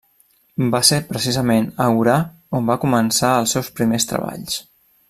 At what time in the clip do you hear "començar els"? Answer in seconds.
2.87-3.57